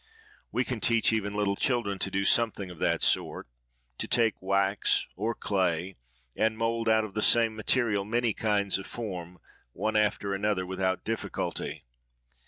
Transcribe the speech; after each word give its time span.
We 0.51 0.63
can 0.65 0.79
teach 0.79 1.13
even 1.13 1.35
little 1.35 1.55
children 1.55 1.99
to 1.99 2.09
do 2.09 2.25
something 2.25 2.71
of 2.71 2.79
that 2.79 3.03
sort,—to 3.03 4.07
take 4.07 4.41
wax 4.41 5.05
or 5.15 5.35
clay, 5.35 5.95
and 6.35 6.57
mould 6.57 6.89
out 6.89 7.03
of 7.03 7.13
the 7.13 7.21
same 7.21 7.55
material 7.55 8.03
many 8.03 8.33
kinds 8.33 8.79
of 8.79 8.87
form, 8.87 9.37
one 9.73 9.95
after 9.95 10.33
another, 10.33 10.65
without 10.65 11.03
difficulty. 11.03 11.83